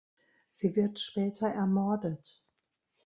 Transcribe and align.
Sie 0.49 0.75
wird 0.75 0.97
später 0.99 1.47
ermordet. 1.47 2.43